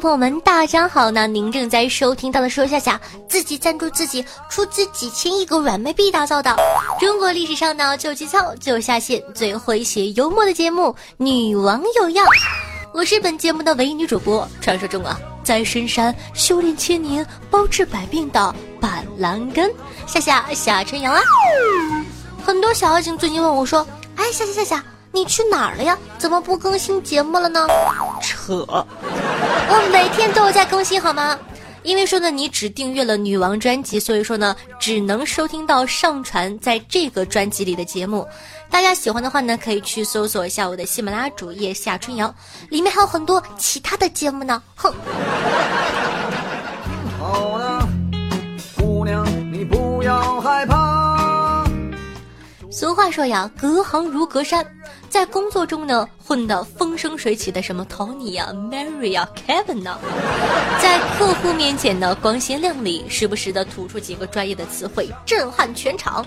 [0.00, 1.26] 朋友们，大家好呢！
[1.26, 6.54] 您正在收听到的说夏夏自己赞助自己出资几千亿个软妹币打造的
[7.00, 12.22] 中国历史上呢最节操、最下线、最诙谐幽默的节目《女王有药》。
[12.92, 19.72] 我是本节目的唯一女主播，传说中啊在深山修炼千年、包治百病的板蓝根
[20.06, 21.20] 夏夏夏春阳啊。
[22.44, 23.86] 很多小妖精最近问我说
[24.16, 25.96] ：“哎，夏夏夏夏。”你去哪儿了呀？
[26.18, 27.66] 怎么不更新节目了呢？
[28.20, 28.66] 扯！
[29.70, 31.38] 我每天都有在更新，好吗？
[31.82, 38.26] 因为说呢，你只订阅了女王专辑，所以说呢，只能收听到上传在这个专辑里的节目。
[38.68, 42.34] 大家喜欢的话呢，可以去搜索一下我的喜马拉雅主页夏春瑶，
[42.68, 44.60] 里面还有很多其他的节目呢。
[44.74, 44.92] 哼。
[47.18, 47.60] 好，
[48.76, 50.87] 姑娘，你不要害怕。
[52.70, 54.64] 俗话说呀，隔行如隔山。
[55.08, 59.98] 在工作中呢，混得风生水起的什么 Tony 呀、Mary 呀、Kevin 呢，
[60.82, 66.26] 在客户面前呢光鲜亮丽，时不时的吐出几个专业的词汇，震撼全场。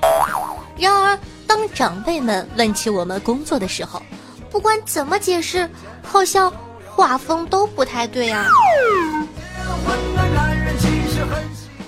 [0.78, 4.02] 然而，当长辈们问起我们工作的时候，
[4.50, 5.70] 不管怎么解释，
[6.02, 6.52] 好像
[6.90, 8.48] 画风都不太对啊。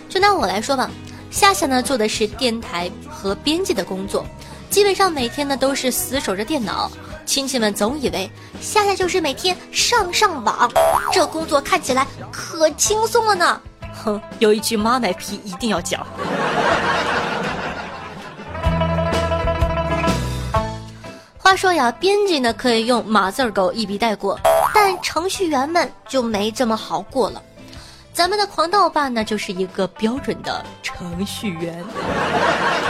[0.08, 0.92] 就拿我来说吧，
[1.34, 4.24] 夏夏呢做的是电台和编辑的工作。
[4.70, 6.92] 基本上每天呢都是死守着电脑，
[7.26, 8.30] 亲戚们总以为
[8.62, 10.72] 夏夏就是每天上上网，
[11.12, 13.60] 这工作看起来可轻松了呢。
[14.06, 16.06] 哼，有一句妈卖批一定要讲。
[21.40, 24.40] 话说呀，编辑呢可以用马字狗一笔带过，
[24.72, 27.42] 但程序员们就没这么好过了。
[28.14, 31.84] 咱们的狂盗爸呢，就是一个标准的程序员，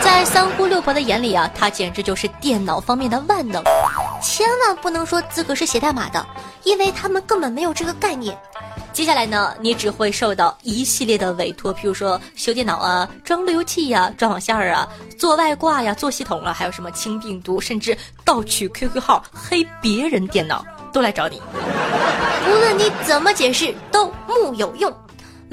[0.01, 3.63] 在三姑六婆的眼里啊，他简直就是电脑方面的万能。
[4.21, 6.25] 千万不能说自个是写代码的，
[6.63, 8.37] 因为他们根本没有这个概念。
[8.91, 14.85] 接下来呢，你只会受到一系列的委托，譬如说修电脑啊、装路由器呀、装网线儿啊、
[15.17, 21.41] 做外挂呀、做系统啊，还有什么清病毒，甚至盗取 QQ 号、黑别人电脑，都来找你。
[22.45, 24.93] 无论你怎么解释，都木有用。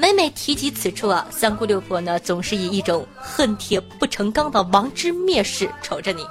[0.01, 6.25] 每每提及此处啊，三姑六婆呢总是以一种恨铁不成钢的王之蔑视瞅着你。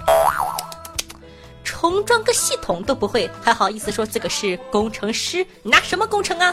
[1.62, 5.47] 重装个系统都不会，还好意思说自个是工程师？
[5.62, 6.53] 拿什么工程啊？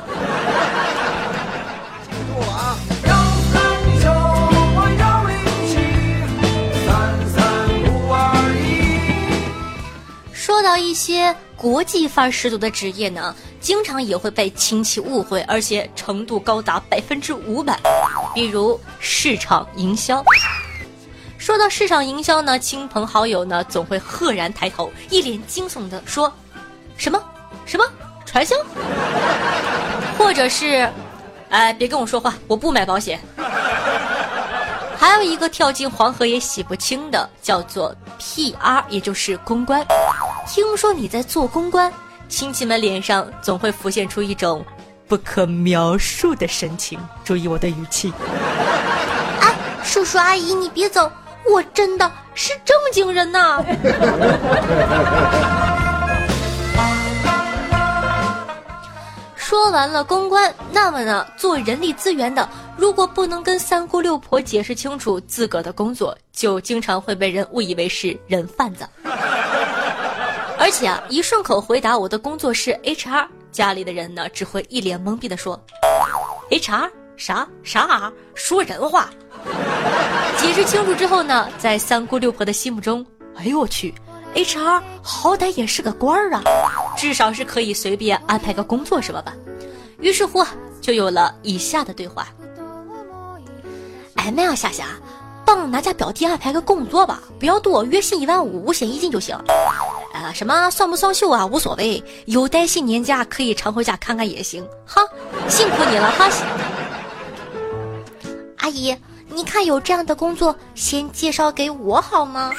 [10.32, 13.36] 说到一些国际范儿十足的职业呢。
[13.60, 17.78] 经常也会被亲戚误会，而且程度高达百分之五百。
[18.34, 20.24] 比如市场营销，
[21.40, 26.32] 说到市场营销呢，亲朋好友呢总会赫然抬头，一脸惊悚的说
[26.98, 27.22] ：“什么
[27.66, 27.84] 什么
[28.26, 28.56] 传销？”
[30.18, 30.90] 或者是
[31.50, 33.20] ：“哎，别跟我说话，我不买保险。”
[35.00, 39.86] 还有一个跳进黄河也洗不清的，叫做 PR，也就是公关。
[40.48, 41.94] 听说你在做公关？
[42.28, 44.66] 亲戚们脸上总会浮现出一种
[45.08, 48.12] 不可描述的神情，注意我的语气。
[49.40, 51.10] 哎，叔叔阿姨，你别走，
[51.50, 53.64] 我真的是正经人呐。
[59.48, 68.86] 说完了公关，那么呢，做人力资源的，如果不能跟三姑六婆解释清楚自个的工作，就经常会被人误以为是人贩子。
[70.60, 75.58] 而且啊，一顺口回答我的工作是 HR，家里的人呢只会一脸懵逼的说
[76.52, 79.10] ，HR 啥啥，说人话。
[80.40, 83.06] 解释清楚之后呢，在三姑六婆的心目中，
[83.38, 83.96] 哎呦我去
[84.36, 86.42] ，HR 好歹也是个官儿啊，
[86.98, 89.34] 至少是可以随便安排个工作什么吧？
[90.00, 90.46] 于是乎
[90.82, 92.28] 就有了以下的对话。
[94.16, 94.86] 哎，那样夏夏。
[95.46, 99.34] 帮咱家表弟安排个工作吧，不要多，月薪一万五，五险一金就行。
[100.14, 104.68] 啊，什么算不算休啊，无所谓，有带薪年假可以常回家看看也行。
[104.86, 105.02] 哈，
[105.48, 106.30] 辛苦你了哈。
[108.58, 108.94] 阿姨，
[109.30, 112.52] 你看有这样的工作，先介绍给我好吗？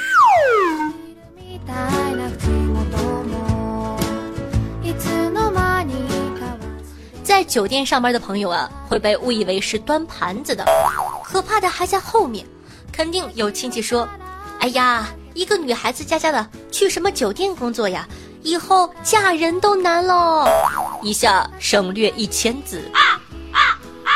[7.23, 10.65] 在酒店上班的朋友啊，会被误以为是端盘子的，
[11.23, 12.45] 可怕的还在后面。
[12.91, 14.07] 肯定有亲戚说
[14.59, 18.05] ：“哎呀，一个女孩子家家的去什么酒店工作呀？
[18.41, 20.45] 以后嫁人都难喽。”
[21.01, 22.83] 一下省略一千字。
[22.93, 22.99] 啊
[23.53, 24.11] 啊啊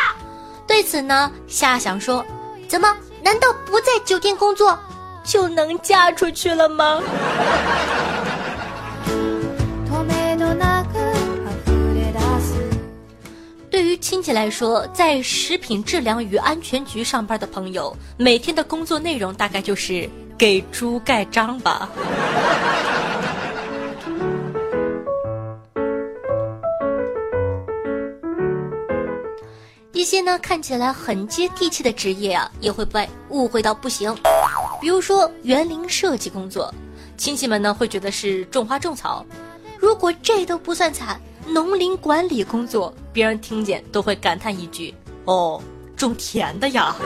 [0.67, 2.25] 对此呢，夏想说
[2.67, 2.93] ：“怎么？
[3.23, 4.77] 难道不在酒店工作？
[5.23, 7.01] 就能嫁出去了吗？
[13.69, 21.89] 对于亲戚来说，在食品质量与安全局上班的朋友，每天的工作内容大概就是给猪盖章吧。
[30.03, 34.13] 一些呢看起来很接地气的职业啊，也会被误会到不行。
[34.81, 36.69] 比如说园林设计工作，
[37.15, 39.25] 亲戚们呢会觉得是种花种草。
[39.79, 41.17] 如果这都不算惨，
[41.47, 45.63] 农林管理工作，别人听见都会感叹一句：“哦，
[45.95, 46.93] 种田的呀。”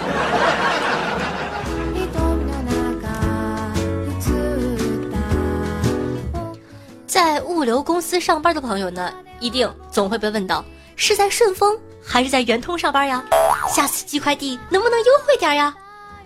[7.05, 10.65] 在物流公司上班的朋友呢，一定总会被问到：
[10.95, 13.21] 是在顺丰还是在圆通上班呀？
[13.69, 15.75] 下次寄快递能不能优惠点呀？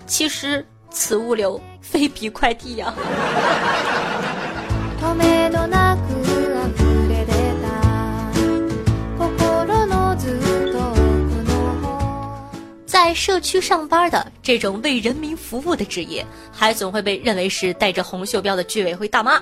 [0.05, 2.93] 其实此物流非彼快递呀。
[13.11, 19.33] 在社区上班的这种为人民服务的职业，还总会被认为是带着红袖标的居委会大妈。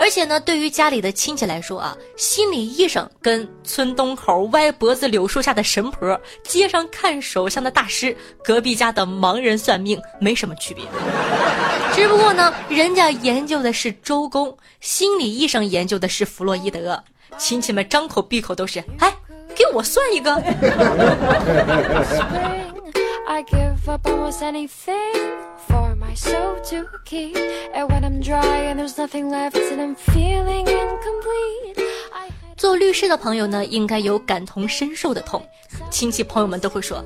[0.00, 10.84] 而且呢，对于家里的亲戚来说啊，心理医生跟村东口歪脖子柳树下的神婆、街上看手相的大师、隔壁家的盲人算命没什么区别。
[11.94, 17.00] 只不过呢，人家研究的是周公，心理医生研究的是弗洛伊德。
[17.36, 19.14] 亲戚们张口闭口都是：“哎，
[19.58, 20.34] 给我算一个。”
[23.26, 25.36] I give up almost anything
[25.68, 27.36] for my soul to keep.
[27.74, 31.84] And when I'm dry and there's nothing left and I'm feeling incomplete.
[32.56, 35.46] 做律师的朋友呢，应该有感同身受的痛。
[35.90, 37.04] 亲戚朋友们都会说：“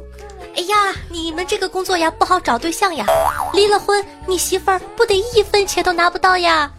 [0.57, 3.05] 哎呀，你们这个工作呀，不好找对象呀。
[3.53, 6.71] 离了婚，你媳妇儿不得一分钱都拿不到呀。”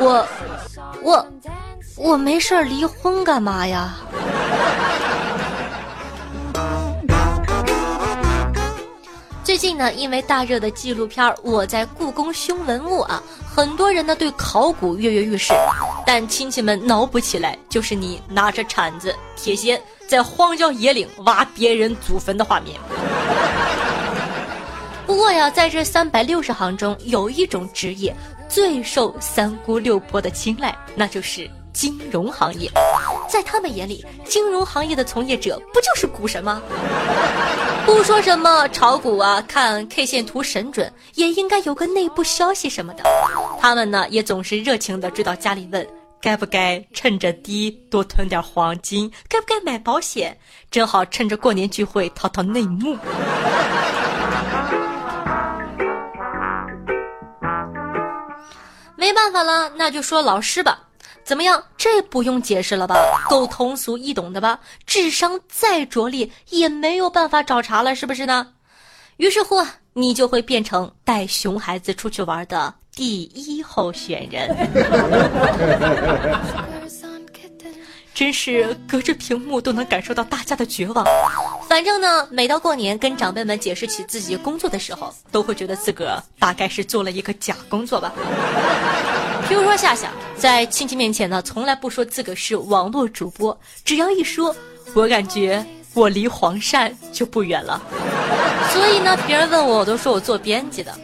[0.00, 0.26] 我，
[1.02, 1.26] 我，我
[1.96, 3.94] 我没事儿离婚干嘛呀？
[9.44, 15.54] 最近呢，因为大热的纪录片《我在故宫凶文物》啊，很多人呢对考古跃跃欲试，
[16.04, 22.76] 但亲戚们脑补起来就是你拿着铲子、铁锨在荒郊野岭挖别人祖坟的画面。
[25.06, 28.12] 不过呀，在这三百六十行中，有一种职业
[28.48, 32.70] 最受三姑六婆的青睐，那就是金融行业。
[33.28, 36.62] 在他们眼里，金融行业的从业者不就是股神吗？
[37.84, 43.02] 不说什么炒股啊，看 K 线图神准，也应该有个内部消息什么的。
[43.60, 45.86] 他们呢，也总是热情的追到家里问，
[46.20, 50.38] 该不该趁着低多囤点黄金，该不该买保险，
[50.70, 52.96] 正好趁着过年聚会套套内幕。
[58.96, 60.78] 没办法了，那就说老师吧。
[61.24, 61.62] 怎么样？
[61.76, 62.94] 这不用解释了吧？
[63.28, 64.60] 够通俗易懂的吧？
[64.86, 68.46] 智商再拙劣也没有办法找茬了，是不是呢？
[69.16, 74.48] 于是乎，你就会变成带熊孩子出去玩的第一候选人。
[78.14, 81.04] 真是隔着屏幕都能感受到大家的绝望。
[81.68, 88.12] 反正呢，每到过年跟长辈们解释起自己工作的时候，都会觉得自个儿大概是做了一个假工作吧。
[89.48, 94.54] 比如说夏夏，在亲戚面前呢，从来不说自个是网络主播，只要一说，
[94.94, 97.82] 我感觉我离黄鳝就不远了。
[98.70, 100.96] 所以呢，别人问我，我都说我做编辑的。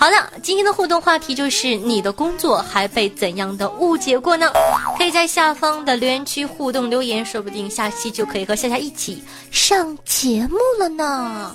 [0.00, 4.48] 好的，今天的互动话题就是你的工作还被怎样的误解过呢？
[4.96, 11.52] 可以在下方的留言区互动留言，说不定下期就可以和夏夏一起上节目了呢。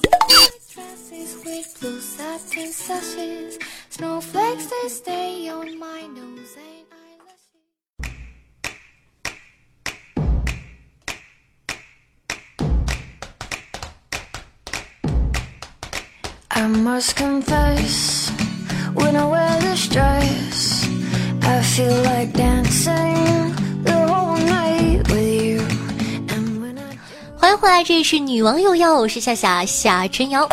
[16.55, 18.29] I must confess,
[18.93, 20.87] when I wear this dress,
[21.41, 25.61] I feel like dancing the whole night with you.
[27.35, 30.47] 欢迎回来，这里是女王又要，我是夏夏夏春瑶。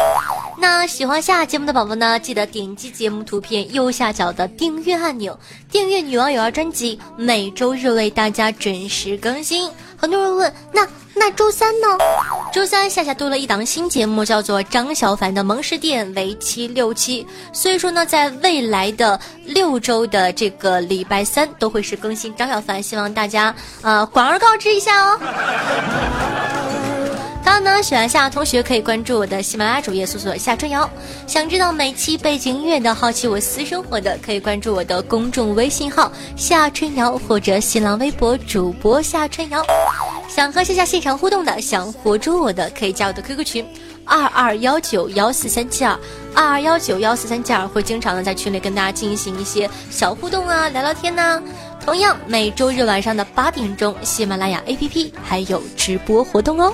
[0.58, 5.38] 那喜欢夏节目的宝宝呢，记得点击节目图片右下角的订阅按钮，
[5.70, 9.70] 订阅女王有要专辑，每周日为大家准时更新。
[10.00, 10.86] 很多人问，那。
[11.12, 11.88] 那周三呢？
[12.50, 17.26] 周三夏夏多了一档新节目，叫做张小凡的萌食店，为期六期。
[17.52, 25.20] 所以说呢，在未来的六周的这个礼拜三都会是更新张小凡，希望大家呃广而告之一下哦。
[27.50, 30.88] 当然呢，喜欢夏同学可以关注我的喜马拉雅主页，搜索夏春瑶。
[31.26, 39.66] 想知道每期背景音乐的，好奇我私生活的，可以关注我的公众微信号夏春瑶或者新浪微博主播夏春瑶。
[40.28, 43.66] 想和夏夏现场互动的，想活捉我的，可以加我的 QQ 群
[44.04, 45.98] 二二幺九幺四三七二
[46.32, 51.42] 二二幺九幺四三七二，会经常的在群里跟大家进行一些小互动啊，聊聊天呐。
[51.84, 56.72] 同样，每周日晚上的八点钟，喜马拉雅 APP 还有直播活动哦。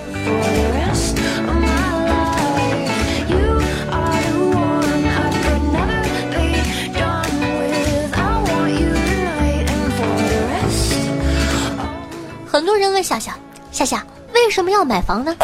[12.46, 13.36] 很多人问夏夏，
[13.70, 15.34] 夏夏为什么要买房呢？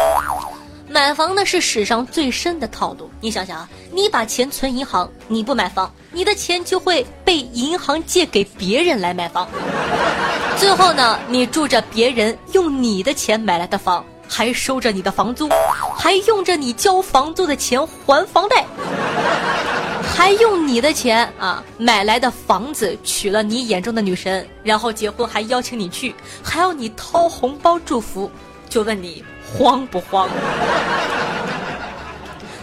[0.93, 3.09] 买房呢是史上最深的套路。
[3.19, 9.47] 你想想啊，你把钱存银行，你不买房，你的钱就会被银行借给别人来买房。
[10.55, 15.49] 最后呢，你住着别人用你的钱买来的房，还收着你的房租，
[15.97, 18.63] 还用着你交房租的钱还房贷，
[20.15, 28.29] 还用你的钱啊买来的房子娶了你眼中的女神，然后结婚还邀请你去，还要你掏红包祝福，
[28.69, 29.23] 就问你。
[29.57, 30.29] 慌不慌？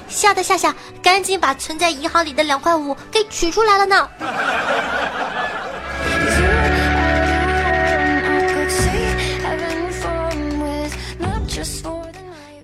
[0.08, 4.08] 吓得夏夏赶紧把存在银行里的两块五给取出来了呢。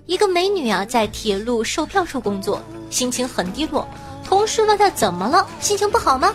[0.05, 3.87] 一个美女啊，在铁路售票处工作，心情很低落。
[4.25, 6.33] 同事问她怎么了，心情不好吗？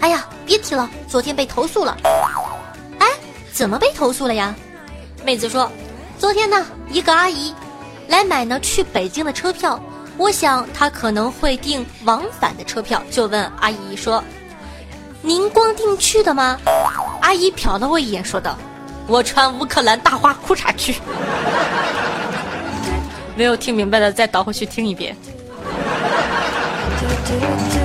[0.00, 1.96] 哎呀，别提了，昨天被投诉了。
[2.98, 3.06] 哎，
[3.52, 4.54] 怎么被投诉了呀？
[5.24, 5.70] 妹子说。
[6.18, 7.54] 昨天呢，一个阿姨
[8.08, 9.78] 来买呢去北京的车票，
[10.16, 14.22] 我想她可能会订往返的车票，就问阿姨说
[15.20, 16.58] ：“您光订去的吗？”
[17.20, 18.56] 阿姨瞟了我一眼，说道
[19.06, 20.94] ：“我穿乌克兰大花裤衩去。
[23.36, 25.14] ”没有听明白的，再倒回去听一遍。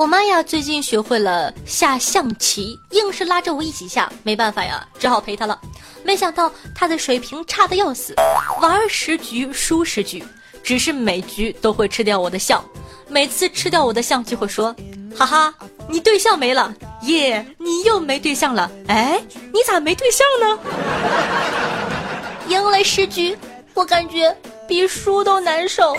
[0.00, 5.60] 我妈呀，最近学会了下象棋，硬是拉着我一起下，没办法呀，只好陪她了。
[6.02, 8.14] 没想到她的水平差的要死，
[8.62, 10.24] 玩十局输十局，
[10.62, 12.64] 只是每局都会吃掉我的象。
[13.08, 14.74] 每次吃掉我的象，就会说
[15.14, 15.54] ：“哈哈，
[15.86, 18.70] 你对象没了，耶，你又没对象了。
[18.86, 20.58] 哎，你咋没对象呢？”
[22.48, 23.36] 赢了十局，
[23.74, 24.34] 我感觉
[24.66, 25.94] 比输都难受。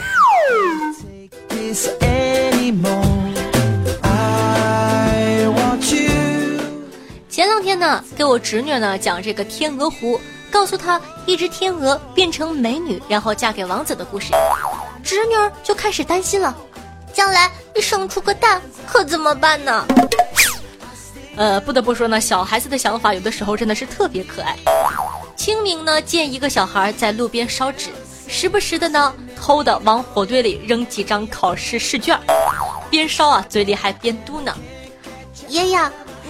[7.42, 10.22] 前两天呢，给我侄女呢讲这个天鹅湖，
[10.52, 14.28] 告诉她一只天鹅变成美女，然后嫁给王子的故事，
[15.04, 15.34] 侄女
[15.64, 16.56] 就开始担心了，
[17.12, 19.88] 将来生出个蛋可怎么办呢？
[21.36, 24.56] 呃，不得不说呢，小孩子的想法有的时候真的是特别可爱。
[25.36, 27.90] 清明呢，见一个小孩在路边烧纸，
[28.28, 32.16] 时不时的呢偷的往火堆里扔几张考试试卷，
[32.92, 34.54] 边烧啊嘴里还边嘟囔
[35.50, 35.80] ：“爷爷。”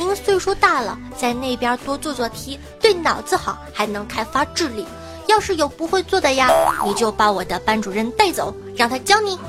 [0.02, 4.84] 您岁数大了，在那边多做做题，对脑子好，还能开发智力。
[5.28, 6.50] 要是有不会做的呀，
[6.84, 9.38] 你就把我的班主任带走，让他教你。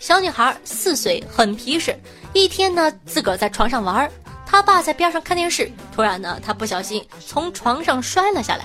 [0.00, 1.94] 小女孩四岁，很皮实。
[2.32, 4.10] 一天呢，自个儿在床上玩，
[4.46, 5.70] 她爸在边上看电视。
[5.94, 8.64] 突然呢，她不小心从床上摔了下来，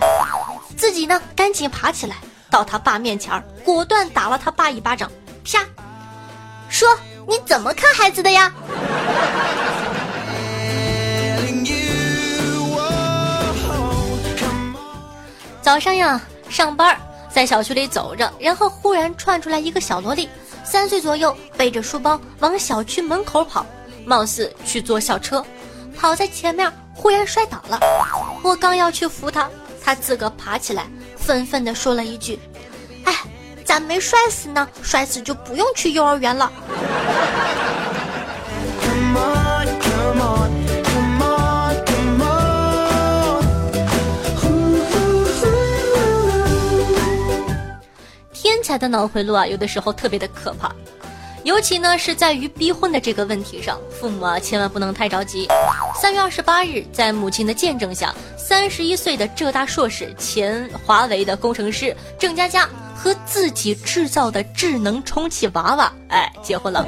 [0.78, 2.16] 自己呢赶紧爬起来，
[2.50, 5.12] 到他爸面前，果断打了他爸一巴掌，
[5.44, 5.60] 啪。
[6.74, 6.90] 说
[7.28, 8.52] 你怎么看孩子的呀？
[15.62, 16.98] 早上呀，上班
[17.32, 20.28] 在小区里走着，然后忽然窜出来一个小萝莉，
[20.64, 23.64] 三岁左右，背着书包往小区门口跑，
[24.04, 25.46] 貌似去坐校车，
[25.96, 27.80] 跑在前面忽然摔倒了。
[28.42, 29.48] 我刚要去扶她，
[29.80, 32.40] 她自个爬起来，愤愤地说了一句：“。”
[33.64, 34.68] 咋没摔死呢？
[34.82, 36.52] 摔死就不用去幼儿园了。
[48.34, 50.74] 天才的脑回路啊，有的时候特别的可怕，
[51.44, 55.48] 尤其呢是在于逼婚的这个问题上，父母啊千万不能太着急。
[55.96, 62.68] 三月二十八日，在母亲的见证下，三十一岁的浙大硕士、前华为的工程师郑佳佳。
[63.04, 66.86] 和自己制造的智能充气娃娃，哎，结婚了。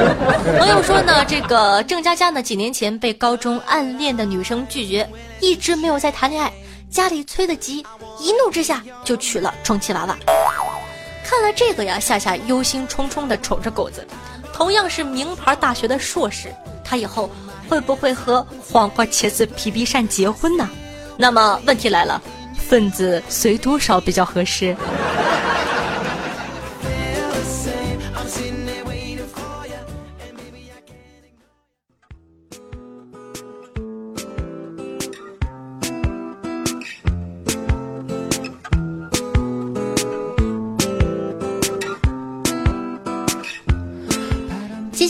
[0.58, 5.06] 朋友说呢，这个郑佳佳呢，几年前被高中暗恋的女生拒绝，
[5.38, 6.50] 一直没有再谈恋爱，
[6.88, 7.84] 家里催得急，
[8.18, 10.16] 一怒之下就娶了充气娃娃。
[11.22, 14.06] 看了这个呀，夏夏忧心忡忡地瞅着狗子。
[14.54, 16.48] 同样是名牌大学的硕士，
[16.82, 17.28] 他以后
[17.68, 20.66] 会不会和黄瓜茄子皮皮扇结婚呢？
[21.18, 22.22] 那么问题来了，
[22.56, 24.74] 分子随多少比较合适？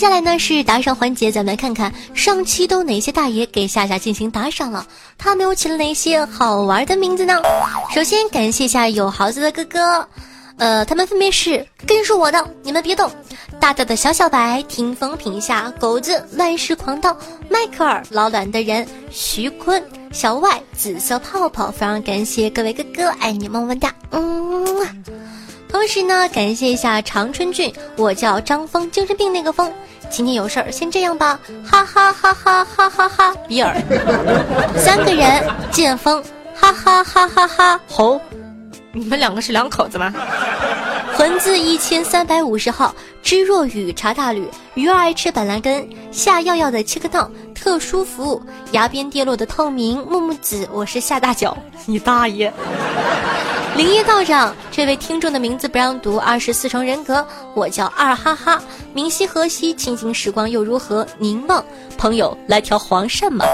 [0.00, 4.86] 接下来呢是打赏环节，咱们来看看上期都哪些大爷给夏夏进行打赏了，
[5.18, 7.36] 他们又起了哪些好玩的名字呢？
[7.94, 10.08] 首先感谢一下有豪子的哥哥，
[10.56, 13.10] 呃，他们分别是更是我的，你们别动，
[13.60, 17.14] 大大的小小白，听风品下，狗子，乱世狂盗，
[17.50, 25.04] 迈克尔，老卵的人，徐坤，小外，紫色泡泡，非常感谢各位哥哥，爱你么么哒，嗯。
[25.68, 29.70] 同时呢，感谢一下长春郡，我叫张峰，精神病那个峰。
[30.10, 33.34] 今天有事儿，先这样吧，哈哈哈哈哈哈哈！
[33.46, 33.74] 比尔，
[34.76, 36.22] 三个人，剑锋，
[36.54, 37.80] 哈哈哈哈哈！
[37.88, 38.20] 猴，
[38.92, 40.12] 你们两个是两口子吗？
[41.14, 52.52] 魂字一千三百五十号，知若雨，茶大吕，鱼儿爱吃板蓝根，夏耀耀的切克闹，特殊服务，崖边跌落的透明木木子，我是夏大脚，你大爷！
[53.76, 56.18] 灵异道长，这位听众的名字不让读。
[56.18, 58.60] 二十四重人格，我叫二哈哈。
[58.92, 61.06] 明夕何夕，清静时光又如何？
[61.18, 61.64] 凝望
[61.96, 63.46] 朋友来条黄鳝吗？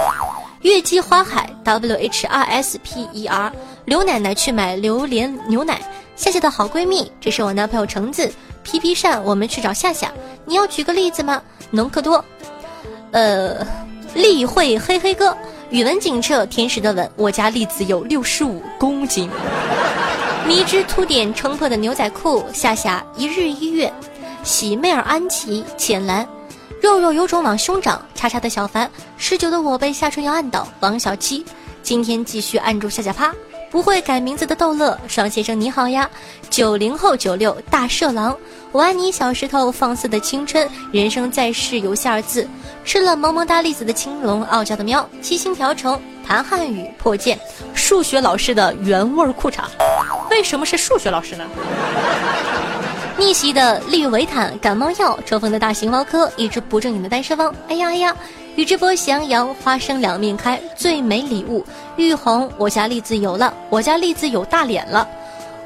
[0.62, 3.52] 月季花海，W H R S P E R。
[3.84, 5.80] 刘奶奶去买榴莲牛奶。
[6.16, 8.32] 夏夏的好闺蜜，这是我男朋友橙子。
[8.64, 10.10] 皮皮扇，我们去找夏夏。
[10.44, 11.40] 你要举个例子吗？
[11.70, 12.24] 农克多。
[13.12, 13.64] 呃，
[14.14, 15.36] 例会嘿嘿哥。
[15.70, 17.10] 语文警澈，天使的吻。
[17.16, 19.28] 我家栗子有六十五公斤。
[20.46, 23.92] 迷之凸点撑破的牛仔裤，夏夏一日一月，
[24.44, 26.26] 喜妹儿安琪浅蓝，
[26.80, 31.44] 肉肉有种往胸长，叉叉的小凡，十九的我被夏春瑶按倒，王小七，
[31.82, 33.34] 今天继续按住夏夏趴，
[33.76, 36.08] 不会改名字的逗乐，双先生你好呀，
[36.48, 38.34] 九零后九六大色狼，
[38.72, 42.48] 我爱你小石头放肆的青春，人生在世游戏二字，
[42.86, 46.00] 吃了萌萌哒栗子的青龙，傲娇的喵，七星瓢虫。
[46.26, 47.38] 谈汉语破剑，
[47.74, 49.64] 数学老师的原味裤衩，
[50.30, 51.44] 为什么是数学老师呢？
[53.18, 57.54] 逆袭的利维坦感冒药，抽风的大型猫科，一只不正经的单身汪。
[57.68, 58.16] 哎呀哎呀，
[58.56, 61.62] 宇智波喜羊羊，花生两面开，最美礼物。
[61.96, 65.06] 玉红，我家栗子有了，我家栗子有大脸了。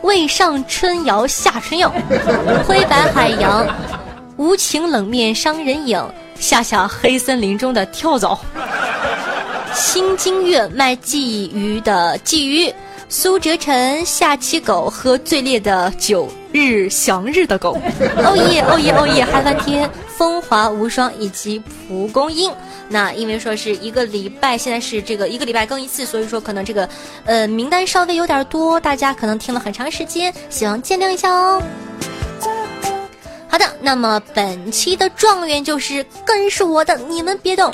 [0.03, 1.93] 未上春瑶下春药，
[2.67, 3.65] 灰白海洋，
[4.37, 6.05] 无情冷面伤人影。
[6.35, 8.37] 下下黑森林中的跳蚤。
[9.73, 12.75] 新金月卖鲫鱼的鲫鱼，
[13.13, 17.77] 苏哲晨下期狗喝最烈的酒，日祥日的狗，
[18.17, 22.53] 哦耶哦耶哦耶嗨翻天，风华无双以及蒲公英。
[22.89, 26.89] 那因为说是一个礼拜，现在是这个一个礼拜更一次，所以说可能这个
[27.25, 31.61] 呃名单稍微有点多，大家可能听了很长时间，希望见谅一下哦。
[33.51, 37.69] 好的，那么本期的状元就是根是我的，你们别动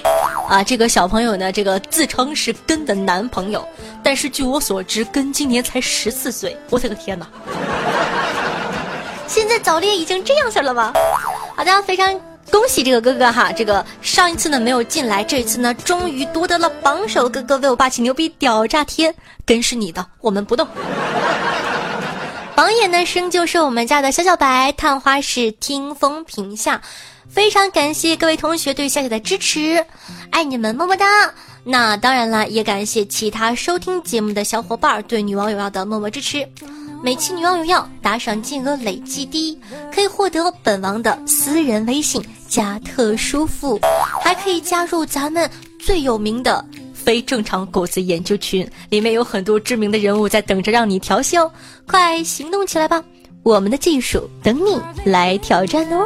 [0.49, 0.62] 啊！
[0.62, 3.62] 这个小朋友呢，这个自称是根的男朋友，
[4.03, 6.57] 但是据我所知，根今年才十四岁。
[6.71, 7.27] 我的个天哪！
[9.27, 10.95] 现在早恋已经这样式了吗？
[11.55, 12.19] 好的，非常
[12.51, 13.53] 恭喜这个哥哥哈！
[13.53, 19.15] 这个上一次呢没有进来，这一次呢终于夺得了榜首，哥哥为我霸气牛逼屌炸天！
[19.45, 20.67] 根是你的，我们不动。
[22.57, 26.81] 榜眼呢，生就是我们家的小小白，探花是听风评下，
[27.29, 29.85] 非常感谢各位同学对夏夏的支持，
[30.31, 31.07] 爱你们么么哒。
[31.64, 36.49] 那当然了，也感谢其他收听节目的小伙伴对女王有药的默默支持。
[37.03, 39.61] 每期女王有药打赏金额累计第一，
[39.95, 43.81] 可以获得本王的私人微信加特殊服务，
[44.25, 46.64] 还可以加入咱们最有名的。
[47.07, 51.49] 非正常狗子研究群里面有很多知名的人物在等着让你调戏哦，
[51.87, 53.01] 快行动起来吧！
[53.45, 56.05] 我们的技术等你来挑战哦。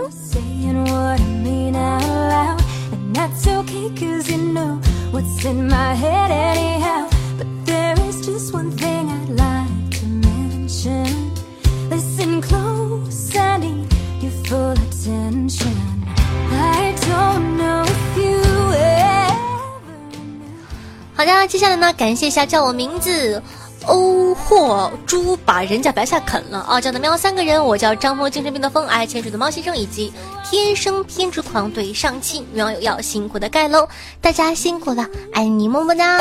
[21.21, 23.43] 好的，接下来呢，感谢一下叫我名字
[23.85, 26.81] 欧货猪把人家白菜啃了啊！
[26.81, 30.11] 叫的喵三个人，我叫张峰精神病的风，爱潜水的猫先生，以及
[30.51, 33.87] 天生偏执狂对上期女网友要辛苦的盖楼，
[34.23, 36.19] 大家辛苦了，爱你么么哒！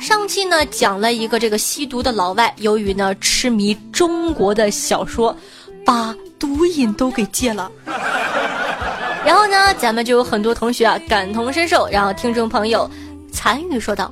[0.00, 5.36] 上期呢讲了一个这个吸毒的老外，由于呢痴迷中国的小说，
[5.84, 7.70] 把毒瘾都给戒了。
[9.22, 11.86] 然后呢，咱们就有很多同学啊感同身受。
[11.92, 12.90] 然后听众朋友
[13.30, 14.10] 残余说道：“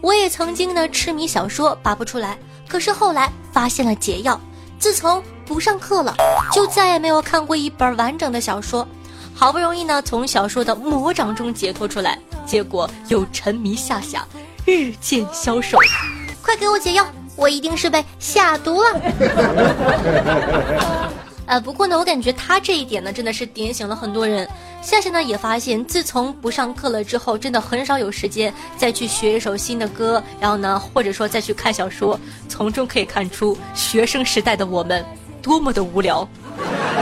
[0.00, 4.40] 我也曾经呢痴迷小说，拔不出来，可是后来发现了解药。
[4.78, 6.14] 自从不上课了，
[6.52, 8.86] 就再也没有看过一本完整的小说。
[9.34, 14.26] 好不容易呢从小说的魔掌中解脱出来，结果又沉迷下下，
[14.64, 15.78] 日渐消瘦。
[16.42, 17.06] 快给我解药！
[17.36, 19.00] 我一定是被下毒了。”
[21.50, 24.48] 呃，不过呢，我感觉他这一点呢，真的是点醒了很多人。
[24.80, 32.18] 夏夏呢也发现，自从不上课了之后，真的很少有时间再去学一首新的歌，然后呢，或者说再去看小说。
[32.48, 35.04] 从中可以看出，学生时代的我们
[35.42, 36.26] 多么的无聊。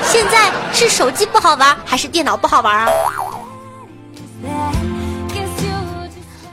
[0.02, 2.88] 现在是手机不好玩，还是电脑不好玩啊？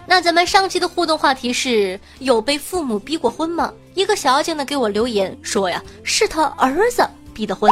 [0.05, 3.71] 那咱们上期的互动话题是有被父母逼过婚吗？
[3.93, 7.01] 一个小妖精呢给我留言说呀，是他儿子。
[7.35, 7.69] 逼的婚，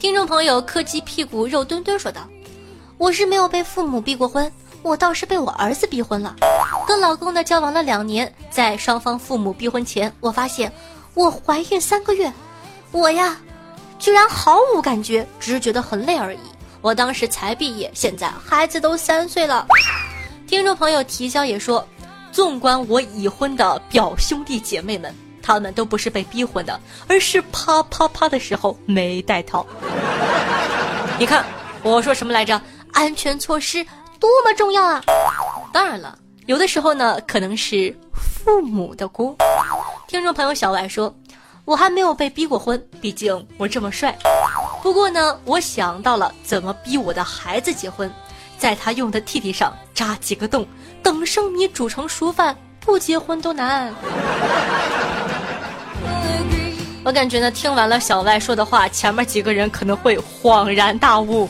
[0.00, 2.28] 听众朋友柯基屁股肉墩墩说道
[2.98, 4.50] ：“我是没有被父母逼过婚，
[4.82, 6.34] 我倒是被我儿子逼婚了。
[6.84, 10.72] 跟老公呢交往了两年，在双方父母逼婚前，我发现
[11.14, 12.32] 我怀孕三个月，
[12.90, 13.36] 我呀，
[14.00, 16.40] 居然毫无感觉，只是觉得很累而已。
[16.80, 19.68] 我当时才毕业，现在孩子都三岁了。”
[20.48, 21.86] 听众朋友提交也说
[22.32, 25.14] ：“纵观我已婚的表兄弟姐妹们。”
[25.48, 29.66] 他们都不是被逼婚的，而是啪啪啪的时候没带套。
[31.18, 31.42] 你看
[31.82, 32.60] 我说什么来着？
[32.92, 33.82] 安全措施
[34.20, 35.02] 多么重要啊！
[35.72, 39.34] 当然了，有的时候呢，可能是父母的锅。
[40.06, 41.14] 听众朋友小歪说
[41.64, 44.14] ：“我还没有被逼过婚，毕竟我这么帅。
[44.82, 48.12] 不过呢，我想到了怎么逼我的孩子结婚，
[48.58, 50.66] 在他用的弟弟上扎几个洞，
[51.02, 53.94] 等生米煮成熟饭，不结婚都难。”
[57.08, 61.48] 我感觉呢，听完了小外说的话，前面几个人可能会恍然大悟。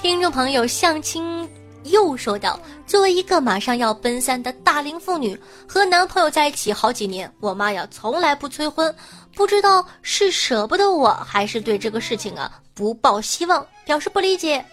[0.00, 1.48] 听众朋友向清
[1.82, 8.94] 又说道：“作为一个马上要奔三的大龄妇女，和男朋友在一起好几年，我妈呀从来不催婚，
[9.34, 14.64] 不知道是舍不得我，还是对这个事情啊不抱希望，表示不理解。”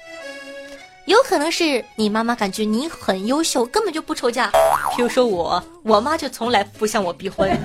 [1.06, 4.52] 有可能是你妈妈感觉你很优秀，根本就不愁嫁。
[4.96, 7.50] 比如说我，我妈就从来不向我逼婚。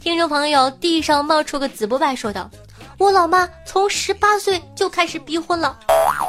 [0.00, 2.50] 听众朋友，地上冒出个紫不败说道
[2.96, 5.78] ：“我老妈从十八岁就开始逼婚了。”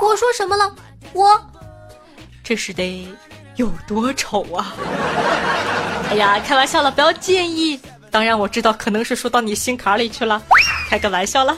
[0.02, 0.76] 我说什么了？
[1.14, 1.42] 我
[2.44, 3.08] 这是得
[3.56, 4.76] 有多丑啊？
[6.12, 7.80] 哎呀，开玩笑了，不要介意。
[8.12, 10.42] 当然我知道，可能是说到你心坎里去了，
[10.90, 11.56] 开个玩笑啦。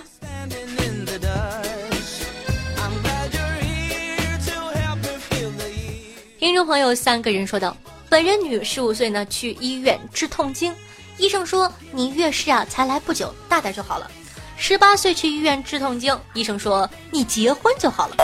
[6.43, 7.73] 听众朋友，三个人说道
[8.11, 10.75] ：“本人女，十五岁呢，去医院治痛经，
[11.17, 14.11] 医生说你月事啊才来不久，大点就好了。
[14.57, 18.17] 十八岁去医院治痛经，医生说你结婚就好了。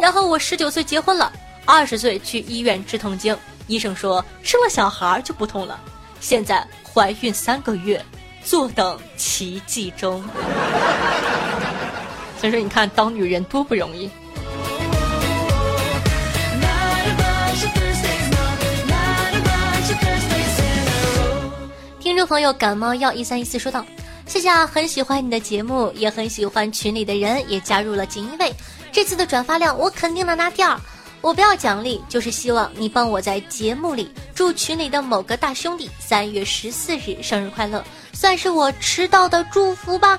[0.00, 1.32] 然后我十九岁结婚了，
[1.64, 5.76] 二十岁去医院治痛经，医生说生了小孩就不痛了。
[6.20, 8.00] 现在怀孕三个月，
[8.44, 10.22] 坐等奇迹中。
[12.38, 14.08] 所以说，你看当女人多不容易。”
[22.26, 23.84] 朋友，感冒药一三一四说道
[24.26, 28.52] ：“夏夏很喜欢你的节目，也很喜欢群里的人，也加入了锦衣卫。
[28.90, 30.78] 这次的转发量，我肯定能拿第二。
[31.20, 37.82] 我不要奖励，就是希望你帮我在节目里祝群里的某个大兄弟三月十四日生日快乐，
[38.12, 40.18] 算是我迟到的祝福吧。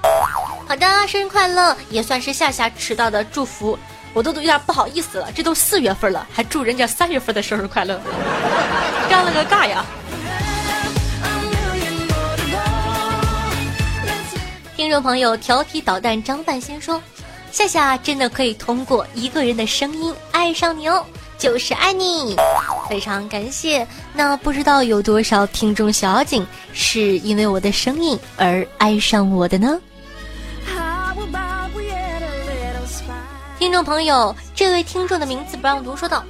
[0.68, 3.78] 好的，生日快乐，也算是夏夏迟到的祝福。
[4.13, 8.00] 我都都有点不好意思了，这都四月份了，还祝人家三月份的生日快乐，
[9.10, 9.86] 尴了个尬呀。”
[14.76, 17.02] 听众朋友，调皮捣蛋张半仙说
[17.50, 21.06] ：“夏夏真的可以通过一个人的声音爱上你哦，
[21.38, 22.36] 就是爱你，
[22.90, 23.88] 非常感谢。
[24.14, 29.80] 那不知道有多少听众小景是因为我的声音而爱上我的呢？”
[33.58, 36.22] 听众朋友，这位听众的名字不让读，说道：“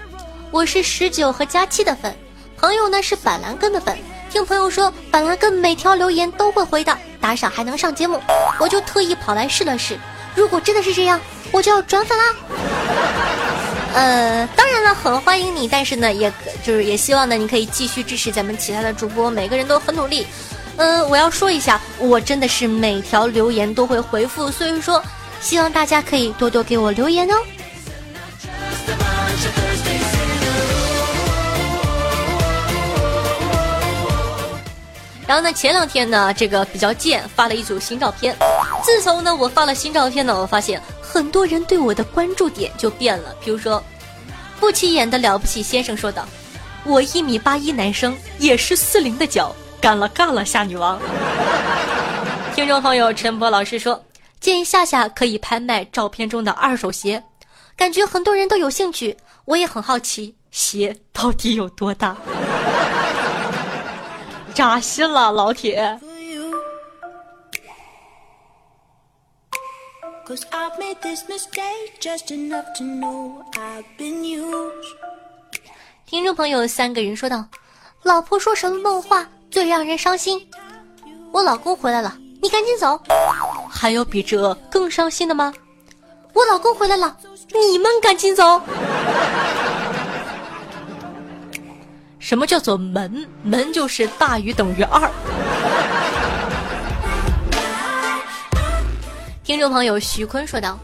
[0.52, 2.16] 我是十九和佳期的粉，
[2.56, 3.98] 朋友呢是板蓝根的粉。”
[4.36, 8.19] 听朋友说，板蓝根每条留言都会回的，打赏还能上节目，
[8.60, 9.98] 我就特意跑来试了试。
[10.36, 11.17] 如果真的是这样，
[11.54, 12.36] 我就要转粉啦。
[13.93, 16.30] 呃，当然了，很欢迎你，但是呢，也
[16.62, 20.28] 就是也希望呢，你可以继续支持咱们其他的主播，每个人都很努力。
[20.76, 25.02] 嗯，我要说一下，我真的是每条留言都会回复，所以说，
[25.39, 27.36] 希望大家可以多多给我留言哦。
[35.28, 38.36] 然后呢，前两天呢，这个比较贱，发了一组新照片。
[38.84, 43.36] 自从呢我发了新照片呢，我发现很多人对我的关注点就变了。
[43.44, 43.84] 比如说，
[44.60, 46.28] 不起眼的了不起先生说道
[46.86, 51.00] ：“我一米八一男生，也是四零的脚，干了干了夏女王。
[52.54, 54.02] ”听众朋友陈博老师说，
[54.40, 57.22] 建议夏夏可以拍卖照片中的二手鞋，
[57.76, 62.16] 感觉很多人都有兴趣，我也很好奇，鞋到底有多大？
[64.56, 66.00] 扎心了，老铁。
[76.06, 77.46] 听众朋友，三个人说道
[78.02, 80.50] ：“老婆说什么梦话最让人伤心？
[81.34, 82.98] 我老公回来了，你赶紧走。
[83.70, 85.54] 还有比这更伤心的吗？
[86.32, 87.18] 我老公回来了，
[87.52, 88.62] 你们赶紧走。”
[92.26, 93.24] 什么叫做门？
[93.44, 95.08] 门就是大于等于二。
[99.44, 100.80] 听众朋友徐坤说道：“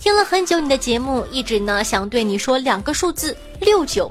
[0.00, 4.10] 听了很久你的节目，一直呢想对你说两个数字六九，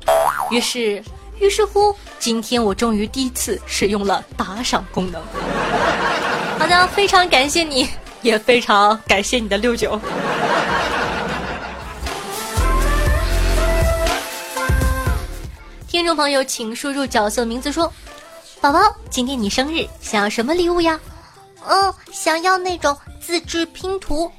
[0.51, 1.03] 于是
[1.41, 5.21] 于是乎，今天我终于第一次使用了打赏功能。
[6.57, 7.89] 好的，非常感谢你，
[8.21, 9.99] 也非常感谢你的六九。”
[16.09, 17.93] 众朋友，请输入角色名字说
[18.59, 18.79] ：“宝宝，
[19.11, 20.99] 今天你生日，想要什么礼物呀
[21.63, 24.31] ？”“嗯，想要那种自制拼图。”“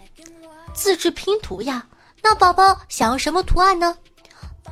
[0.74, 1.86] 自制拼图呀？
[2.24, 3.96] 那宝宝想要什么图案呢？”“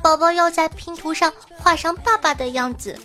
[0.03, 2.99] 宝宝要在拼图上画上爸爸的样子。”“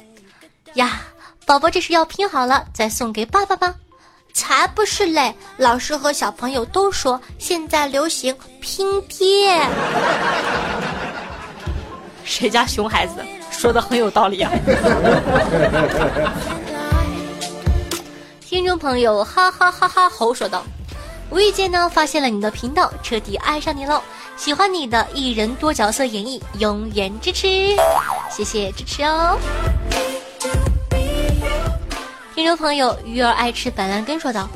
[0.74, 1.02] 呀，
[1.46, 3.76] 宝宝这是要拼好了再送给爸爸吗
[4.34, 5.32] ？”“才不是嘞！
[5.56, 9.56] 老师和小朋友都说现在流行拼贴。
[12.26, 13.24] ”“谁家熊孩子？”
[13.56, 14.52] 说的很有道理啊！
[18.40, 20.62] 听众朋友，哈哈哈哈吼说道
[21.30, 24.02] ：“无意间呢发现了你的频道，彻底爱上你喽！
[24.36, 27.48] 喜欢你的一人多角色演绎，永远支持，
[28.30, 29.38] 谢谢支持哦！”
[32.34, 34.46] 听众朋友，鱼儿爱吃板蓝根说道：“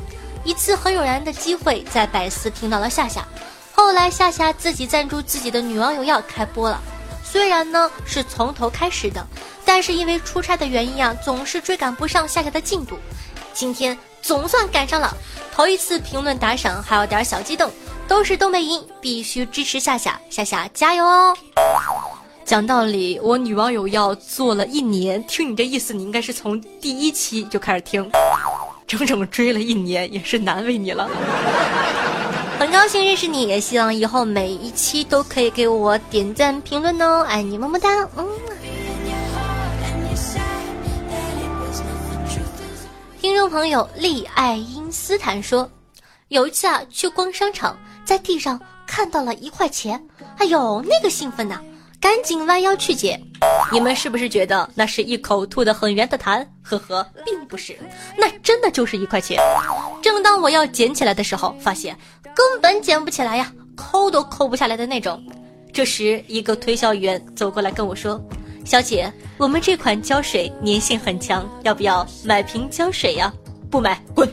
[0.45, 3.25] 一次很偶然的机会，在百思听到了夏夏，
[3.73, 6.79] 后来夏夏自己赞助自己的女网友要开播了。”
[7.31, 9.23] 虽然呢是从头开始的，
[9.63, 12.97] 但是因为出差的原因啊，总是追赶不上夏夏的进度。
[13.53, 15.15] 今天总算赶上了，
[15.53, 17.71] 头一次评论打赏，还有点小激动。
[18.07, 21.37] 都是东北音，必须支持夏夏，夏夏加油哦！
[22.43, 28.09] 讲道理，我女网友要做了一年，听你这意思，你应该是从第一期就开始听，
[28.87, 31.07] 整整追了一年，也是难为你了。
[32.59, 38.27] 很高兴认识你，也希望以后每一期都可以给我点赞评论哦，爱你么么哒，嗯。
[43.21, 45.71] 听众朋友利爱因斯坦说，
[46.27, 50.05] 有一次啊去逛商场，在地上看到了一块钱，
[50.37, 51.61] 哎呦那个兴奋呐，
[52.01, 53.21] 赶紧弯腰去捡。
[53.71, 56.45] 你们是不是觉得那是一口吐的很圆的痰？
[56.61, 57.79] 呵呵，并不是，
[58.17, 59.39] 那真的就是一块钱。
[60.01, 61.97] 正当我要捡起来的时候，发现。
[62.35, 65.21] 根本捡不起来呀，抠都抠不下来的那种。
[65.71, 68.19] 这时，一个推销员走过来跟我说
[68.65, 73.31] ：“小姐，我们这款胶水粘性很强，要不要买瓶胶水呀？”
[73.69, 74.27] 不买，滚！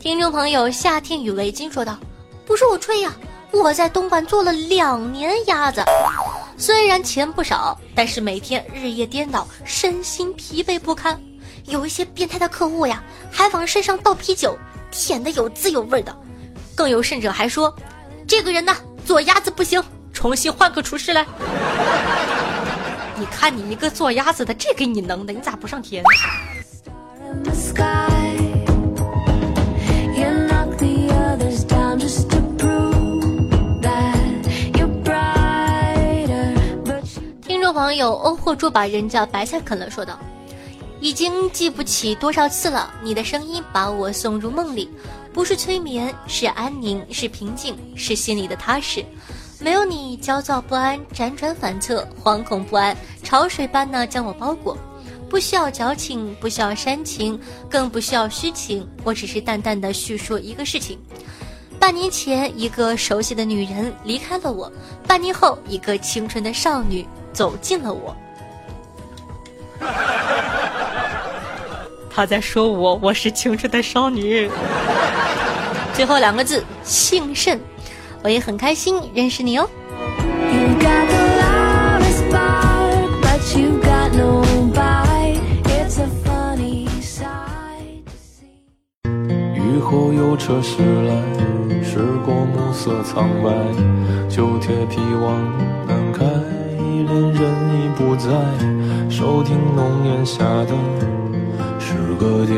[0.00, 1.96] 听众朋友，夏天与围巾说道
[2.44, 3.14] ：“不是我吹呀，
[3.52, 5.82] 我在东莞做了两年鸭子。”
[6.62, 11.20] 虽然钱不少，但是每天日夜颠倒，身心疲惫不堪。
[11.66, 14.56] 有一些变态的客户呀，还往身上倒啤酒，
[14.88, 16.16] 舔的有滋有味的。
[16.76, 17.74] 更有甚者还说，
[18.28, 18.72] 这个人呢
[19.04, 21.26] 做鸭子不行，重新换个厨师来。
[23.18, 26.04] 你看你一个做鸭子的，这给你能的，你咋不上天？
[38.02, 40.18] 友欧货猪把人家白菜啃了，说道
[41.00, 44.90] ：“已经记不起多少次了，你的声音把我送入梦里，
[45.32, 49.04] 不是催眠，是安宁，是平静，是心里的踏实。
[49.60, 54.76] 没有你，焦躁不安，辗转反侧，惶恐不安，潮水般呢将我包裹。
[55.30, 60.98] 不需要矫情，不需要煽情，更不需要虚情，我只是淡淡的叙述一个事情：
[61.78, 64.68] 半年前，一个熟悉的女人离开了我；
[65.06, 68.14] 半年后，一个清纯的少女。”走近了我，
[72.14, 74.50] 他在说我我是青春的少女。
[75.94, 77.60] 最后两个字姓甚，
[78.22, 79.68] 我也很开心认识你哦。
[89.72, 91.14] 雨后有车驶来，
[91.82, 93.50] 驶过暮色苍白，
[94.28, 95.34] 旧铁皮往
[95.88, 96.26] 南开，
[96.76, 98.28] 恋人已不在，
[99.08, 100.74] 收听浓烟下的
[101.80, 102.54] 诗歌电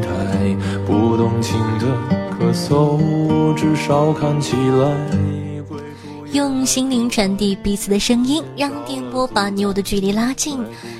[0.00, 1.86] 台，不动情的
[2.40, 4.96] 咳嗽，至少看起来。
[6.32, 10.58] 用心灵传递彼此的声音，让电波把你我的距离拉近。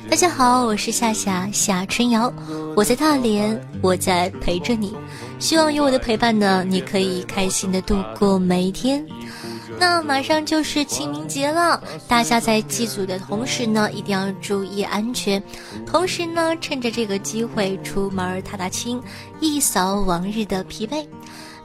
[0.09, 2.33] 大家好，我是夏夏夏春瑶，
[2.77, 4.95] 我在大连，我在陪着你。
[5.45, 9.05] 希望有我的陪伴呢，你可以开心的度过每一天。
[9.79, 11.79] 那马上就是清明节了，
[12.09, 15.43] 大家在祭祖的同时呢，一定要注意安全。
[15.85, 18.99] 同时呢，趁着这个机会出门踏踏青，
[19.39, 21.07] 一扫往日的疲惫。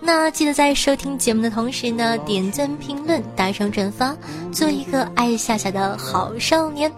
[0.01, 4.13] 那记得在收听节目的同时呢，点赞、评论、打赏、转发，
[4.51, 6.91] 做一个爱夏夏的好少年。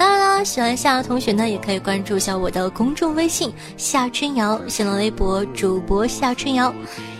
[0.00, 6.72] 当然啦，喜欢夏夏同学呢，也可以关注一下我的公众微信夏春瑶、新浪微博主播夏春瑶，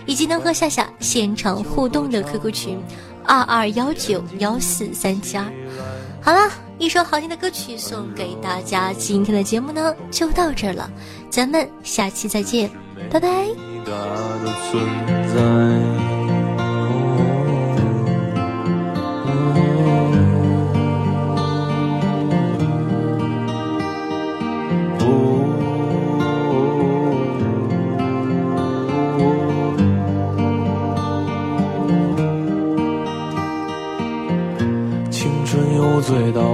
[0.06, 2.82] 以及能和夏夏现场互动的 QQ 群
[3.26, 5.44] 二二幺九幺四三七二。
[6.22, 10.90] 好了，一首好听的歌曲送给大家，今天的节目呢就到这儿了，
[11.28, 12.70] 咱们下期再见，
[13.10, 13.28] 拜拜。
[13.84, 14.82] 大的存
[15.34, 16.09] 在。